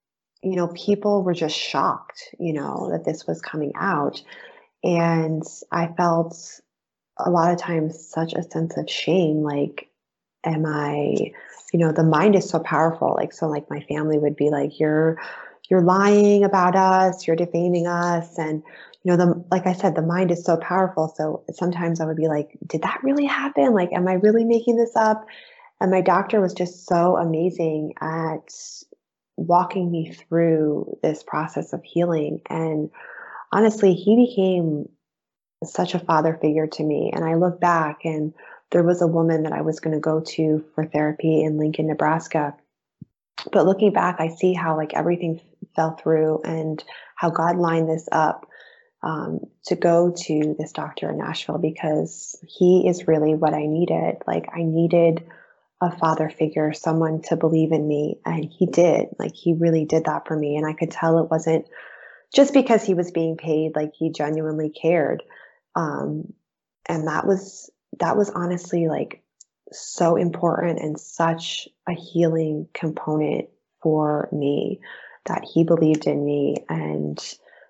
[0.42, 4.22] you know, people were just shocked, you know, that this was coming out.
[4.84, 6.60] And I felt
[7.18, 9.88] a lot of times such a sense of shame like
[10.44, 11.16] am i
[11.72, 14.78] you know the mind is so powerful like so like my family would be like
[14.78, 15.18] you're
[15.70, 18.62] you're lying about us you're defaming us and
[19.02, 22.16] you know the like i said the mind is so powerful so sometimes i would
[22.16, 23.72] be like did that really happen?
[23.72, 25.24] Like am i really making this up?
[25.80, 28.52] And my doctor was just so amazing at
[29.36, 32.90] walking me through this process of healing and
[33.52, 34.88] honestly he became
[35.64, 37.10] such a father figure to me.
[37.14, 38.32] And I look back and
[38.70, 41.86] there was a woman that I was going to go to for therapy in Lincoln,
[41.86, 42.54] Nebraska.
[43.52, 45.40] But looking back, I see how like everything
[45.74, 46.82] fell through and
[47.14, 48.46] how God lined this up
[49.02, 54.16] um, to go to this doctor in Nashville because he is really what I needed.
[54.26, 55.24] Like I needed
[55.80, 58.18] a father figure, someone to believe in me.
[58.24, 59.08] And he did.
[59.18, 60.56] Like he really did that for me.
[60.56, 61.66] And I could tell it wasn't
[62.34, 65.22] just because he was being paid, like he genuinely cared.
[65.74, 66.32] Um,
[66.88, 69.22] and that was that was honestly like
[69.72, 73.48] so important and such a healing component
[73.82, 74.80] for me
[75.26, 77.18] that he believed in me and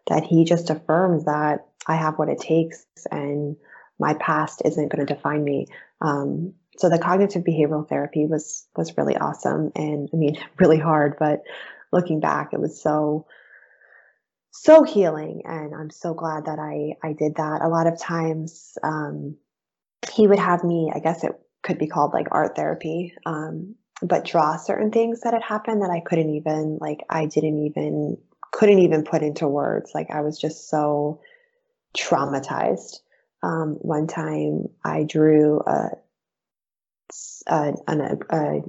[0.08, 3.56] that he just affirmed that I have what it takes and
[3.98, 5.66] my past isn't going to define me.
[6.00, 11.16] Um, so the cognitive behavioral therapy was was really awesome and I mean really hard,
[11.18, 11.42] but
[11.92, 13.26] looking back, it was so
[14.62, 17.62] so healing and i'm so glad that i i did that.
[17.62, 19.36] A lot of times um,
[20.14, 24.24] he would have me i guess it could be called like art therapy um, but
[24.24, 28.18] draw certain things that had happened that i couldn't even like i didn't even
[28.52, 29.92] couldn't even put into words.
[29.94, 31.20] Like i was just so
[31.96, 33.00] traumatized.
[33.42, 35.90] Um, one time i drew a,
[37.46, 38.62] a, a, a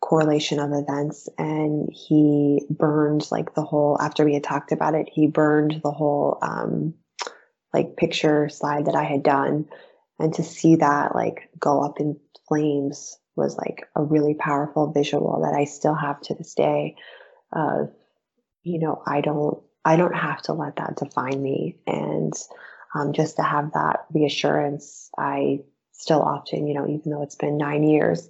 [0.00, 5.08] correlation of events and he burned like the whole after we had talked about it
[5.12, 6.94] he burned the whole um
[7.72, 9.68] like picture slide that i had done.
[10.18, 15.40] And to see that like go up in flames was like a really powerful visual
[15.42, 16.96] that i still have to this day
[17.52, 17.90] of
[18.62, 21.78] you know i don't i don't have to let that define me.
[21.86, 22.32] And
[22.94, 25.60] um, just to have that reassurance i
[25.92, 28.28] still often you know even though it's been nine years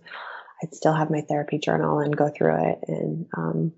[0.62, 2.79] I'd still have my therapy journal and go through it.
[2.88, 3.73] And um,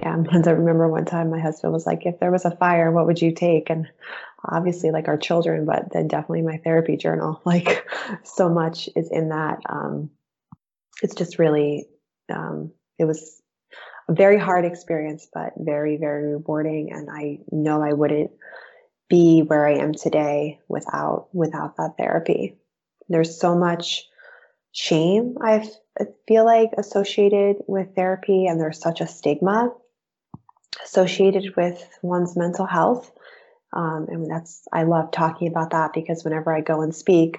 [0.00, 2.90] yeah, and I remember one time my husband was like, if there was a fire,
[2.90, 3.70] what would you take?
[3.70, 3.88] And
[4.44, 7.40] obviously, like our children, but then definitely my therapy journal.
[7.46, 7.86] Like,
[8.24, 9.60] so much is in that.
[9.68, 10.10] Um,
[11.02, 11.86] it's just really,
[12.32, 13.40] um, it was
[14.08, 16.92] a very hard experience, but very, very rewarding.
[16.92, 18.30] And I know I wouldn't
[19.08, 22.56] be where I am today without without that therapy.
[23.08, 24.06] There's so much
[24.76, 25.66] shame I
[26.28, 29.72] feel like associated with therapy, and there's such a stigma
[30.84, 33.10] associated with one's mental health.
[33.72, 37.38] Um, and that's I love talking about that because whenever I go and speak,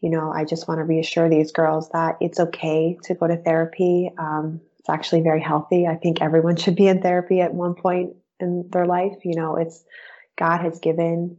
[0.00, 3.36] you know, I just want to reassure these girls that it's okay to go to
[3.36, 4.10] therapy.
[4.18, 5.86] Um, it's actually very healthy.
[5.86, 9.24] I think everyone should be in therapy at one point in their life.
[9.24, 9.84] You know, it's
[10.38, 11.36] God has given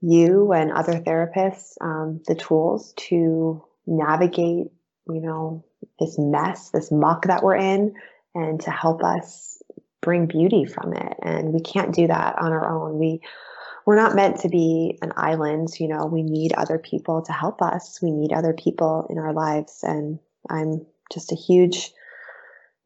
[0.00, 4.68] you and other therapists um, the tools to navigate,
[5.08, 5.64] you know,
[5.98, 7.94] this mess, this muck that we're in,
[8.34, 9.62] and to help us
[10.00, 11.16] bring beauty from it.
[11.22, 12.98] And we can't do that on our own.
[12.98, 13.20] We
[13.88, 17.62] we're not meant to be an island, you know, we need other people to help
[17.62, 18.02] us.
[18.02, 19.80] We need other people in our lives.
[19.82, 20.18] And
[20.50, 21.90] I'm just a huge,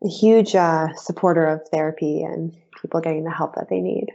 [0.05, 4.13] a huge uh, supporter of therapy and people getting the help that they need.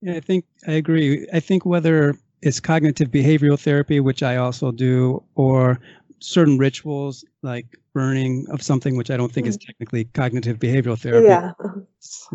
[0.00, 1.26] Yeah, I think I agree.
[1.32, 5.80] I think whether it's cognitive behavioral therapy, which I also do, or
[6.18, 9.50] certain rituals like burning of something, which I don't think mm.
[9.50, 11.28] is technically cognitive behavioral therapy.
[11.28, 11.52] Yeah.
[11.98, 12.28] It's,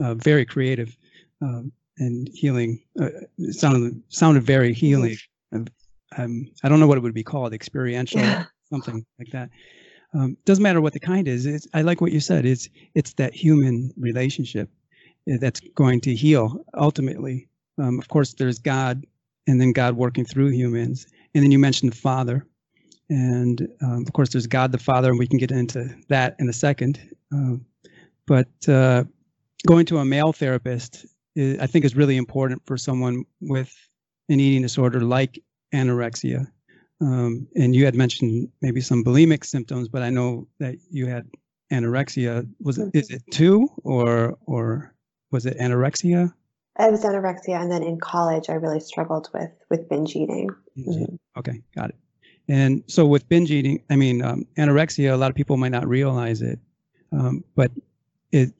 [0.00, 0.96] uh, very creative
[1.42, 2.80] um, and healing.
[3.00, 3.08] Uh,
[3.50, 5.16] sounded sounded very healing.
[6.16, 8.44] Um, I don't know what it would be called, experiential, yeah.
[8.70, 9.50] something like that.
[10.14, 11.44] Um, doesn't matter what the kind is.
[11.44, 12.46] It's, I like what you said.
[12.46, 14.70] It's it's that human relationship
[15.28, 17.48] eh, that's going to heal ultimately.
[17.76, 19.04] Um, of course, there's God,
[19.48, 22.46] and then God working through humans, and then you mentioned the Father,
[23.10, 26.48] and um, of course there's God the Father, and we can get into that in
[26.48, 27.00] a second.
[27.34, 27.56] Uh,
[28.26, 29.02] but uh,
[29.66, 33.74] going to a male therapist, is, I think, is really important for someone with
[34.28, 35.42] an eating disorder like
[35.74, 36.46] anorexia
[37.00, 41.28] um, and you had mentioned maybe some bulimic symptoms, but I know that you had
[41.72, 42.48] anorexia.
[42.60, 44.94] Was it is it two or or
[45.30, 46.32] was it anorexia?
[46.78, 50.50] It was anorexia, and then in college, I really struggled with with binge eating.
[50.78, 51.16] Mm-hmm.
[51.36, 51.96] Okay, got it.
[52.48, 55.12] And so with binge eating, I mean um, anorexia.
[55.12, 56.58] A lot of people might not realize it,
[57.12, 57.72] um, but
[58.32, 58.52] it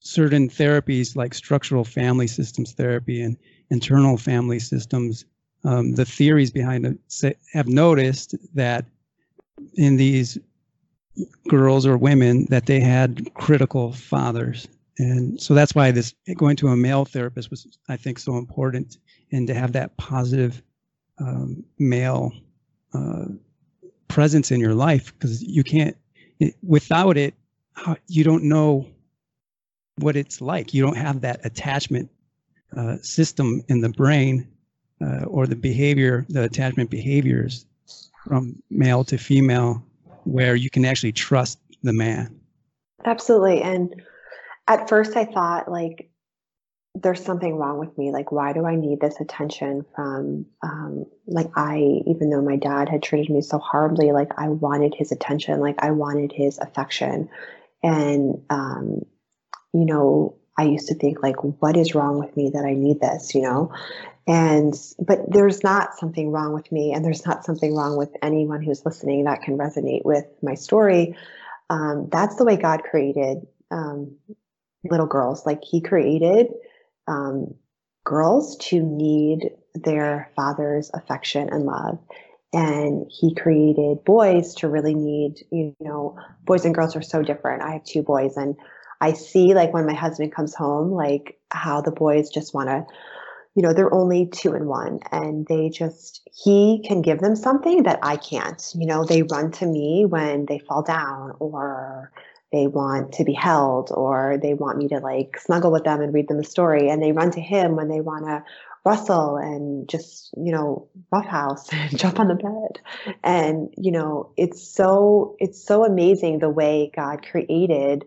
[0.00, 3.36] certain therapies like structural family systems therapy and
[3.70, 5.24] internal family systems
[5.64, 8.84] um, the theories behind it say, have noticed that
[9.74, 10.38] in these
[11.48, 14.68] girls or women that they had critical fathers
[14.98, 18.98] and so that's why this going to a male therapist was i think so important
[19.32, 20.62] and to have that positive
[21.20, 22.32] um, male
[22.94, 23.24] uh,
[24.06, 25.96] presence in your life because you can't
[26.38, 27.34] it, without it
[27.74, 28.86] how, you don't know
[29.96, 32.10] what it's like you don't have that attachment
[32.76, 34.46] uh, system in the brain
[35.00, 37.66] uh, or the behavior, the attachment behaviors
[38.26, 39.82] from male to female,
[40.24, 42.38] where you can actually trust the man.
[43.04, 43.62] Absolutely.
[43.62, 44.02] And
[44.68, 46.10] at first, I thought, like,
[46.94, 48.10] there's something wrong with me.
[48.10, 52.88] Like, why do I need this attention from, um, like, I, even though my dad
[52.88, 57.28] had treated me so horribly, like, I wanted his attention, like, I wanted his affection.
[57.82, 59.02] And, um,
[59.72, 63.00] you know, I used to think, like, what is wrong with me that I need
[63.00, 63.72] this, you know?
[64.28, 68.62] and but there's not something wrong with me and there's not something wrong with anyone
[68.62, 71.16] who's listening that can resonate with my story
[71.70, 73.38] um, that's the way god created
[73.70, 74.16] um,
[74.84, 75.44] little girls.
[75.46, 76.48] Like he created
[77.06, 77.54] um,
[78.04, 81.98] girls to need their father's affection and love.
[82.52, 87.62] And he created boys to really need you know boys and girls are so different.
[87.62, 88.56] I have two boys and
[89.00, 92.84] i see like when my husband comes home like how the boys just want to
[93.54, 97.82] you know they're only two and one and they just he can give them something
[97.82, 98.72] that i can't.
[98.74, 102.12] You know they run to me when they fall down or
[102.52, 106.14] they want to be held or they want me to like snuggle with them and
[106.14, 106.88] read them a story.
[106.88, 108.44] And they run to him when they want to
[108.84, 113.14] rustle and just you know roughhouse and jump on the bed.
[113.22, 118.04] And you know it's so it's so amazing the way god created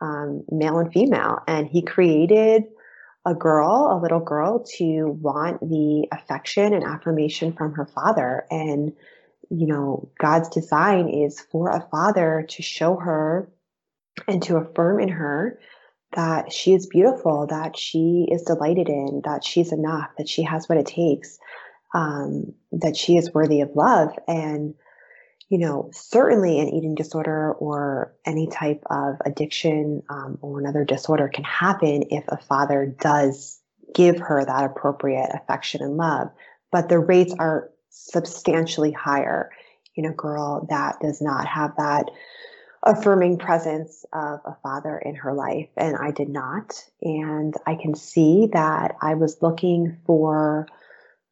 [0.00, 1.38] um, male and female.
[1.46, 2.64] And he created
[3.24, 8.46] a girl, a little girl, to want the affection and affirmation from her father.
[8.50, 8.92] And,
[9.50, 13.48] you know, God's design is for a father to show her
[14.28, 15.58] and to affirm in her
[16.14, 20.68] that she is beautiful, that she is delighted in, that she's enough, that she has
[20.68, 21.38] what it takes,
[21.94, 24.12] um, that she is worthy of love.
[24.26, 24.74] And
[25.48, 31.28] you know, certainly an eating disorder or any type of addiction um, or another disorder
[31.28, 33.60] can happen if a father does
[33.94, 36.28] give her that appropriate affection and love.
[36.72, 39.50] But the rates are substantially higher
[39.94, 42.10] in a girl that does not have that
[42.86, 45.68] affirming presence of a father in her life.
[45.76, 46.82] And I did not.
[47.02, 50.66] And I can see that I was looking for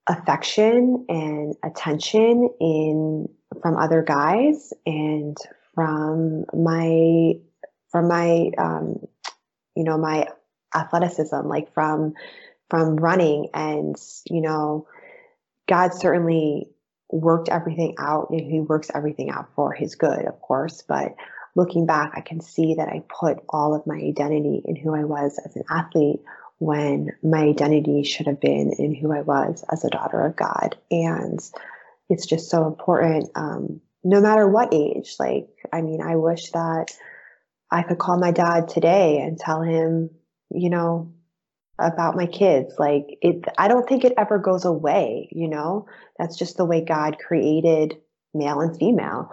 [0.09, 3.29] affection and attention in
[3.63, 5.37] from other guys and
[5.75, 7.35] from my
[7.91, 9.07] from my um,
[9.75, 10.29] you know my
[10.75, 12.15] athleticism like from
[12.69, 13.97] from running and
[14.29, 14.87] you know
[15.69, 16.69] god certainly
[17.11, 21.15] worked everything out and he works everything out for his good of course but
[21.55, 25.05] looking back i can see that i put all of my identity in who i
[25.05, 26.21] was as an athlete
[26.59, 30.77] when my identity should have been in who i was as a daughter of god.
[30.91, 31.41] And
[32.09, 36.93] it's just so important um, no matter what age like i mean i wish that
[37.71, 40.11] i could call my dad today and tell him
[40.51, 41.13] you know
[41.79, 42.75] about my kids.
[42.79, 45.87] Like it i don't think it ever goes away you know?
[46.19, 47.97] That's just the way god created
[48.33, 49.31] male and female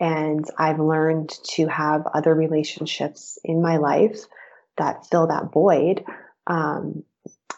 [0.00, 4.20] and i've learned to have other relationships in my life
[4.76, 6.04] that fill that void
[6.46, 7.04] um,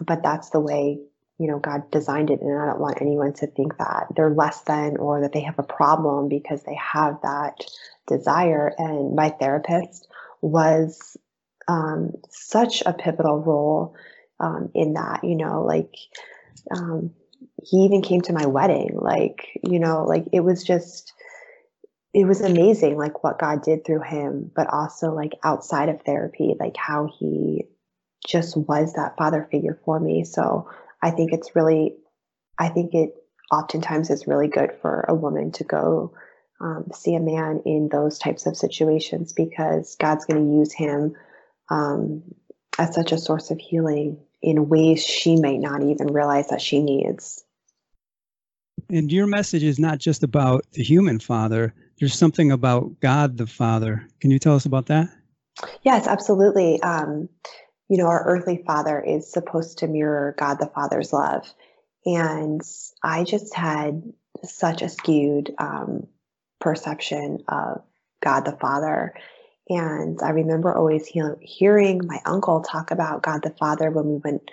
[0.01, 1.01] but that's the way
[1.39, 4.63] you know, God designed it, and I don't want anyone to think that they're less
[4.63, 7.65] than or that they have a problem because they have that
[8.07, 8.73] desire.
[8.79, 10.09] And my therapist
[10.41, 11.17] was
[11.69, 13.95] um, such a pivotal role
[14.41, 15.95] um, in that, you know, like
[16.71, 17.11] um,
[17.63, 18.93] he even came to my wedding.
[18.95, 21.13] Like, you know, like it was just,
[22.17, 26.55] it was amazing, like what God did through him, but also like outside of therapy,
[26.59, 27.67] like how he
[28.27, 30.25] just was that father figure for me.
[30.25, 30.71] So
[31.03, 31.95] I think it's really,
[32.59, 33.17] I think it
[33.53, 36.15] oftentimes is really good for a woman to go
[36.59, 41.17] um, see a man in those types of situations because God's going to use him
[41.69, 42.23] um,
[42.79, 46.81] as such a source of healing in ways she may not even realize that she
[46.81, 47.45] needs.
[48.89, 53.47] And your message is not just about the human father, there's something about God the
[53.47, 54.07] Father.
[54.21, 55.09] Can you tell us about that?
[55.83, 56.81] Yes, absolutely.
[56.83, 57.29] Um,
[57.89, 61.53] you know, our earthly father is supposed to mirror God the Father's love.
[62.05, 62.61] And
[63.03, 64.03] I just had
[64.45, 66.07] such a skewed um,
[66.61, 67.83] perception of
[68.23, 69.15] God the Father.
[69.69, 74.17] And I remember always he- hearing my uncle talk about God the Father when we
[74.17, 74.51] went,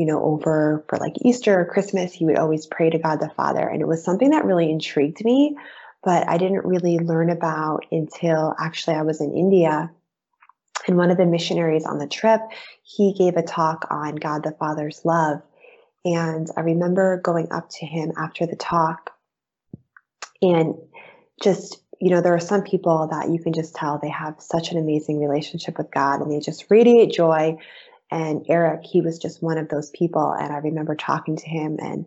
[0.00, 2.10] you know, over for like Easter or Christmas.
[2.10, 3.68] He would always pray to God the Father.
[3.68, 5.58] And it was something that really intrigued me,
[6.02, 9.90] but I didn't really learn about until actually I was in India.
[10.88, 12.40] And one of the missionaries on the trip,
[12.82, 15.42] he gave a talk on God the Father's love.
[16.06, 19.10] And I remember going up to him after the talk
[20.40, 20.76] and
[21.42, 24.72] just you know, there are some people that you can just tell they have such
[24.72, 27.58] an amazing relationship with God and they just radiate joy.
[28.10, 30.32] And Eric, he was just one of those people.
[30.32, 32.06] And I remember talking to him and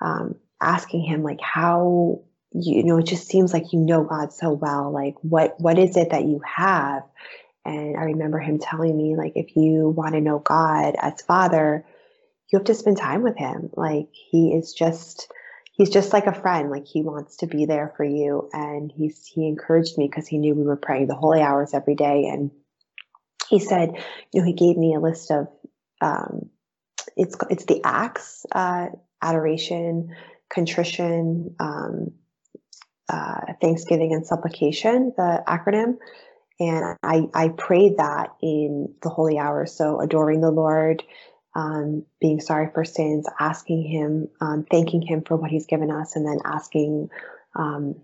[0.00, 2.22] um, asking him, like, how,
[2.52, 4.92] you know, it just seems like you know God so well.
[4.92, 7.02] Like, what what is it that you have?
[7.64, 11.84] And I remember him telling me, like, if you want to know God as Father,
[12.50, 13.70] you have to spend time with him.
[13.76, 15.30] Like, he is just
[15.72, 19.26] he's just like a friend like he wants to be there for you and he's
[19.26, 22.50] he encouraged me because he knew we were praying the holy hours every day and
[23.52, 23.90] he said
[24.32, 25.48] you know he gave me a list of
[26.00, 26.50] um,
[27.16, 28.86] it's it's the acts uh,
[29.20, 30.14] adoration
[30.52, 32.12] contrition um,
[33.08, 35.98] uh, thanksgiving and supplication the acronym
[36.60, 41.02] and I, I prayed that in the holy hours so adoring the lord
[41.54, 46.16] um, being sorry for sins, asking Him, um, thanking Him for what He's given us,
[46.16, 47.10] and then asking,
[47.54, 47.96] um,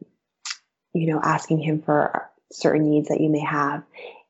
[0.93, 3.85] you know, asking Him for certain needs that you may have.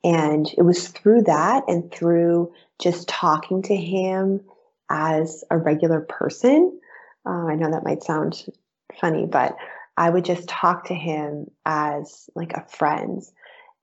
[0.04, 4.40] And it was through that and through just talking to Him
[4.90, 6.80] as a regular person.
[7.26, 8.44] Uh, I know that might sound
[9.00, 9.56] funny, but
[9.96, 13.22] I would just talk to Him as like a friend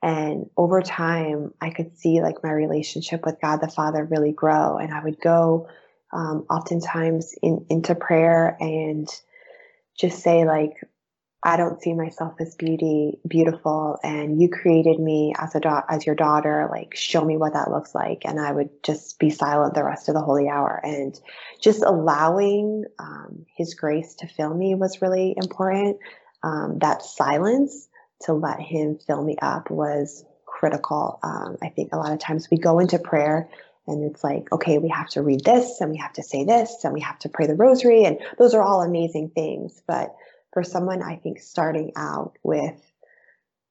[0.06, 4.78] and over time, I could see like my relationship with God the Father really grow.
[4.78, 5.68] And I would go
[6.14, 9.10] um, oftentimes in, into prayer and
[9.98, 10.74] just say, like,
[11.46, 16.06] I don't see myself as beauty, beautiful, and you created me as a da- as
[16.06, 16.68] your daughter.
[16.72, 20.10] Like, show me what that looks like, and I would just be silent the rest
[20.10, 21.18] of the holy hour, and
[21.62, 25.98] just allowing um, His grace to fill me was really important.
[26.44, 27.88] Um, that silence
[28.22, 31.20] to let him fill me up was critical.
[31.24, 33.50] Um, I think a lot of times we go into prayer
[33.88, 36.84] and it's like, okay, we have to read this and we have to say this
[36.84, 38.04] and we have to pray the rosary.
[38.04, 39.82] And those are all amazing things.
[39.88, 40.16] But
[40.56, 42.82] for someone, I think starting out with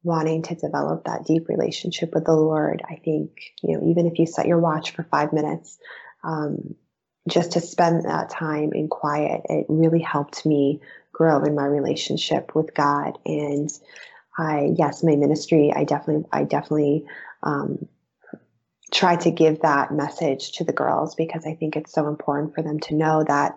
[0.02, 4.18] wanting to develop that deep relationship with the Lord, I think, you know, even if
[4.18, 5.78] you set your watch for five minutes,
[6.22, 6.74] um,
[7.26, 12.54] just to spend that time in quiet, it really helped me grow in my relationship
[12.54, 13.18] with God.
[13.24, 13.70] And
[14.36, 17.06] I yes, my ministry, I definitely, I definitely
[17.42, 17.88] um,
[18.92, 22.60] try to give that message to the girls because I think it's so important for
[22.60, 23.56] them to know that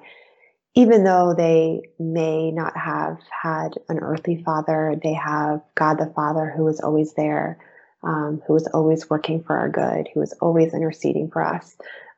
[0.78, 6.53] even though they may not have had an earthly father, they have God the Father
[6.55, 7.57] who is always there,
[8.03, 11.75] um, who is always working for our good, who is always interceding for us.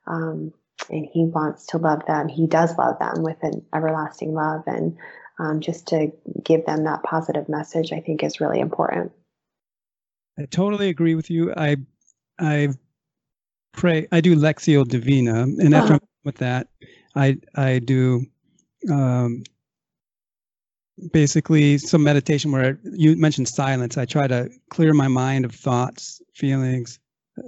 [0.08, 0.52] Um,
[0.90, 2.28] and he wants to love them.
[2.28, 4.64] He does love them with an everlasting love.
[4.68, 4.98] And
[5.40, 6.12] um, just to
[6.44, 9.14] give them that positive message, I think is really important.
[10.38, 11.54] I totally agree with you.
[11.56, 11.78] I
[12.38, 12.70] I
[13.72, 14.10] pray.
[14.12, 16.08] I do Lectio Divina, and after uh-huh.
[16.26, 16.68] with that,
[17.16, 18.26] I I do
[18.92, 19.44] um,
[21.12, 23.98] basically some meditation where you mentioned silence.
[23.98, 27.00] I try to clear my mind of thoughts, feelings,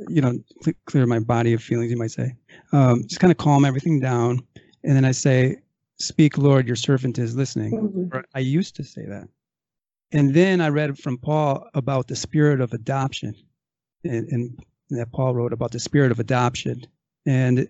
[0.07, 1.91] you know, cl- clear my body of feelings.
[1.91, 2.35] You might say,
[2.71, 4.41] um, just kind of calm everything down,
[4.83, 5.57] and then I say,
[5.99, 7.73] Speak, Lord, your servant is listening.
[7.73, 8.19] Mm-hmm.
[8.33, 9.27] I used to say that.
[10.11, 13.35] And then I read from Paul about the spirit of adoption.
[14.03, 14.59] And, and
[14.89, 16.85] that Paul wrote about the spirit of adoption.
[17.27, 17.69] And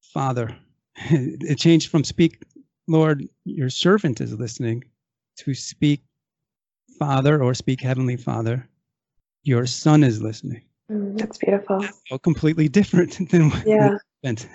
[0.00, 0.56] Father,
[0.96, 2.40] it changed from speak,
[2.88, 4.84] Lord, your servant is listening,
[5.38, 6.02] to speak,
[6.98, 8.68] Father, or speak, Heavenly Father,
[9.42, 10.62] your Son is listening.
[10.90, 11.84] Mm, that's beautiful.
[12.08, 13.98] So completely different than what Yeah.
[14.22, 14.48] and,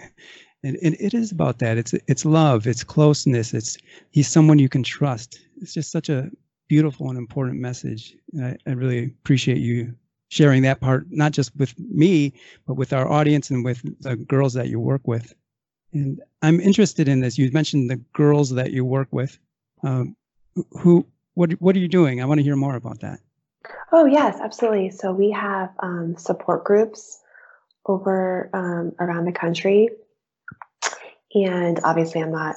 [0.63, 1.77] and and it is about that.
[1.77, 3.77] It's it's love, it's closeness, it's
[4.11, 5.39] he's someone you can trust.
[5.61, 6.29] It's just such a
[6.67, 8.15] beautiful and important message.
[8.33, 9.93] And I, I really appreciate you
[10.29, 12.33] sharing that part, not just with me,
[12.65, 15.33] but with our audience and with the girls that you work with.
[15.93, 17.37] And I'm interested in this.
[17.37, 19.37] You mentioned the girls that you work with.
[19.83, 20.15] Um,
[20.71, 22.21] who, what, what are you doing?
[22.21, 23.19] I want to hear more about that.
[23.91, 24.91] Oh, yes, absolutely.
[24.91, 27.19] So we have um, support groups
[27.85, 29.89] over um, around the country.
[31.33, 32.55] And obviously, I'm not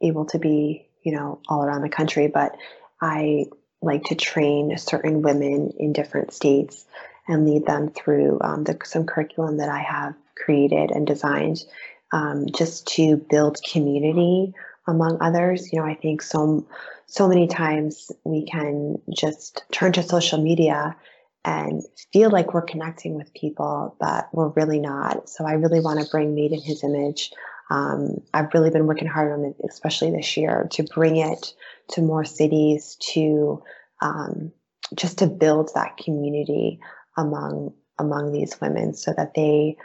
[0.00, 2.56] able to be, you know, all around the country, but
[3.00, 3.46] I
[3.82, 6.84] like to train certain women in different states
[7.28, 11.64] and lead them through um, the, some curriculum that I have created and designed
[12.12, 14.52] um, just to build community
[14.86, 15.72] among others.
[15.72, 16.66] You know, I think so
[17.06, 20.96] so many times we can just turn to social media
[21.44, 25.28] and feel like we're connecting with people, but we're really not.
[25.28, 27.30] So I really want to bring Made in His Image.
[27.70, 31.54] Um, I've really been working hard on it, especially this year, to bring it
[31.90, 33.62] to more cities, to
[34.02, 34.52] um,
[34.94, 36.80] just to build that community
[37.16, 39.76] among among these women, so that they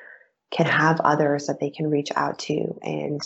[0.51, 3.21] can have others that they can reach out to and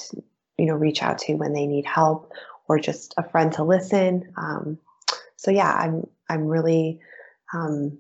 [0.58, 2.32] you know reach out to when they need help
[2.68, 4.34] or just a friend to listen.
[4.38, 4.78] Um,
[5.36, 7.00] so yeah, I'm I'm really
[7.54, 7.98] um,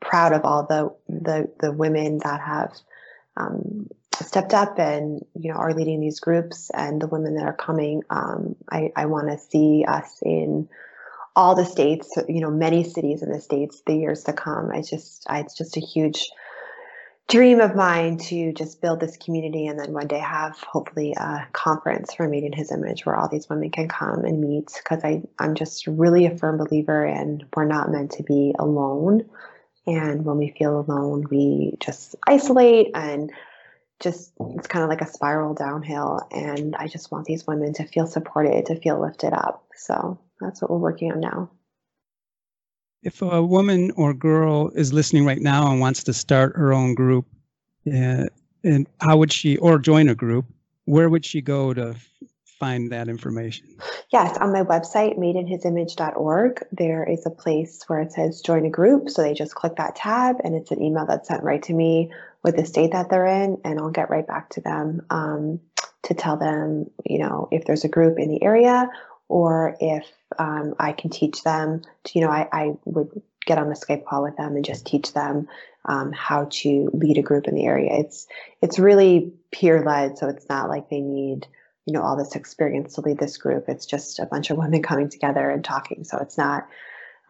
[0.00, 2.72] proud of all the the the women that have
[3.36, 3.88] um,
[4.20, 8.02] stepped up and you know are leading these groups and the women that are coming.
[8.10, 10.68] Um, I I want to see us in
[11.36, 14.70] all the states, you know, many cities in the states the years to come.
[14.72, 16.28] I just I, it's just a huge
[17.28, 21.46] dream of mine to just build this community and then one day have hopefully a
[21.52, 25.04] conference for Made in His Image where all these women can come and meet because
[25.38, 29.28] I'm just really a firm believer and we're not meant to be alone.
[29.86, 33.30] And when we feel alone we just isolate and
[34.00, 36.26] just it's kind of like a spiral downhill.
[36.30, 39.66] And I just want these women to feel supported to feel lifted up.
[39.76, 41.50] So that's what we're working on now
[43.02, 46.94] if a woman or girl is listening right now and wants to start her own
[46.94, 47.26] group,
[47.86, 48.26] uh,
[48.64, 50.46] and how would she, or join a group,
[50.84, 51.94] where would she go to
[52.58, 53.66] find that information?
[54.10, 59.08] Yes, on my website, madeinhisimage.org, there is a place where it says join a group.
[59.10, 62.12] So they just click that tab and it's an email that's sent right to me
[62.42, 65.60] with the state that they're in, and I'll get right back to them um,
[66.02, 68.88] to tell them, you know, if there's a group in the area
[69.28, 70.06] or if
[70.38, 74.04] um, I can teach them to, you know, I, I, would get on a Skype
[74.04, 75.48] call with them and just teach them
[75.86, 77.98] um, how to lead a group in the area.
[77.98, 78.26] It's
[78.60, 81.46] it's really peer led, so it's not like they need
[81.86, 83.64] you know all this experience to lead this group.
[83.68, 86.04] It's just a bunch of women coming together and talking.
[86.04, 86.68] So it's not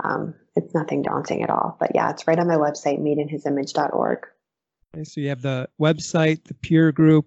[0.02, 1.76] um, it's nothing daunting at all.
[1.78, 4.26] But yeah, it's right on my website, madeinhisimage.org.
[4.94, 7.26] Okay, so you have the website, the peer group.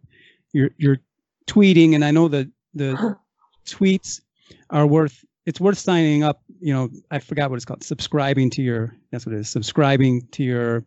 [0.51, 0.99] You're you're
[1.47, 3.17] tweeting, and I know the the
[3.65, 4.21] tweets
[4.69, 8.61] are worth it's worth signing up you know i forgot what it's called subscribing to
[8.61, 10.85] your that's what it is subscribing to your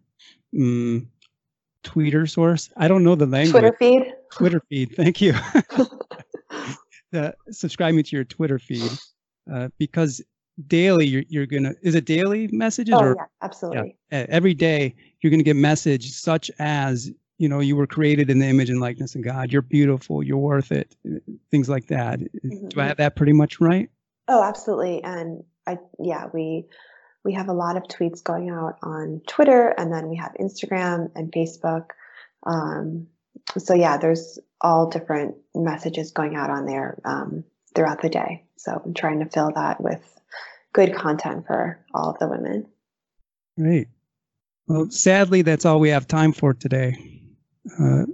[0.59, 1.09] um,
[1.83, 4.15] twitter source i don't know the language Twitter feed.
[4.31, 5.35] twitter feed thank you
[7.15, 8.91] uh, subscribing to your twitter feed
[9.53, 10.23] uh, because
[10.69, 13.97] daily you're, you're gonna is it daily messages oh or yeah, absolutely.
[14.13, 18.39] yeah, every day you're gonna get message such as you know you were created in
[18.39, 20.95] the image and likeness of god you're beautiful you're worth it
[21.51, 22.69] things like that Mhm.
[22.71, 23.91] do i have that pretty much right
[24.27, 25.03] Oh, absolutely.
[25.05, 26.65] And I yeah, we
[27.25, 31.11] we have a lot of tweets going out on Twitter and then we have Instagram
[31.15, 31.91] and Facebook.
[32.47, 33.09] Um,
[33.59, 38.45] so yeah, there's all different messages going out on there um, throughout the day.
[38.57, 40.01] So I'm trying to fill that with
[40.73, 42.67] good content for all of the women.
[43.59, 43.89] Great.
[44.67, 47.21] Well, sadly, that's all we have time for today.
[47.79, 48.05] Uh,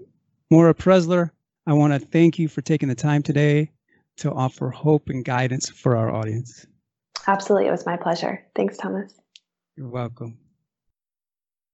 [0.51, 1.31] Maura Preszler,
[1.67, 3.71] I want to thank you for taking the time today
[4.19, 6.67] to offer hope and guidance for our audience.
[7.27, 7.69] Absolutely.
[7.69, 8.45] It was my pleasure.
[8.55, 9.15] Thanks, Thomas.
[9.77, 10.39] You're welcome.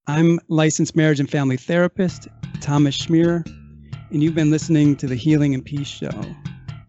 [0.07, 2.29] I'm licensed marriage and family therapist
[2.61, 3.45] Thomas Schmier,
[4.11, 6.23] and you've been listening to the Healing and Peace Show.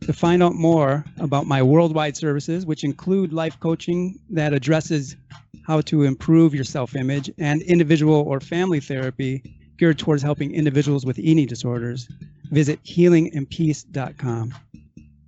[0.01, 5.17] To find out more about my worldwide services, which include life coaching that addresses
[5.65, 11.05] how to improve your self image and individual or family therapy geared towards helping individuals
[11.05, 12.07] with eating disorders,
[12.51, 14.53] visit healingandpeace.com.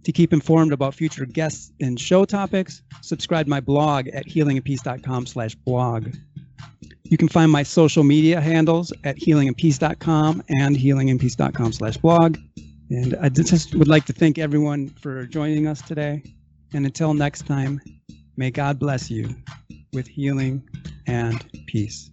[0.03, 5.25] To keep informed about future guests and show topics, subscribe to my blog at healingandpeace.com
[5.25, 6.07] slash blog.
[7.03, 12.37] You can find my social media handles at healingandpeace.com and healingandpeace.com slash blog.
[12.91, 16.23] And I just would like to thank everyone for joining us today.
[16.73, 17.81] And until next time,
[18.37, 19.35] may God bless you
[19.93, 20.67] with healing
[21.07, 22.09] and peace.